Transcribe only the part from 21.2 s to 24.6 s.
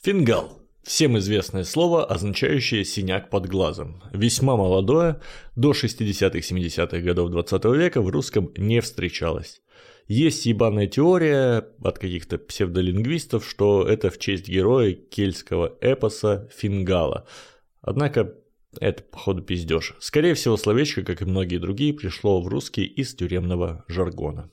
и многие другие, пришло в русский из тюремного жаргона.